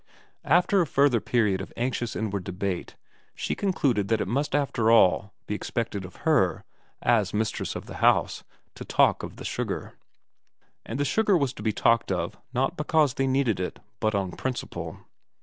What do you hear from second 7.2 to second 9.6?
mistress of the house, to talk of the